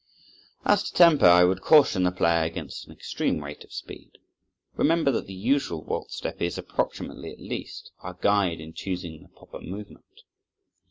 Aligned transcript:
As 0.65 0.81
to 0.85 0.93
tempo, 0.93 1.27
I 1.27 1.43
would 1.43 1.61
caution 1.61 2.01
the 2.01 2.11
player 2.11 2.41
against 2.41 2.87
an 2.87 2.91
extreme 2.91 3.43
rate 3.43 3.63
of 3.63 3.71
speed. 3.71 4.13
Remember 4.73 5.11
that 5.11 5.27
the 5.27 5.35
usual 5.35 5.83
waltz 5.83 6.15
step 6.15 6.41
is, 6.41 6.57
approximately 6.57 7.29
at 7.31 7.39
least, 7.39 7.91
our 7.99 8.15
guide 8.15 8.59
in 8.59 8.73
choosing 8.73 9.21
the 9.21 9.29
proper 9.29 9.59
movement. 9.59 10.23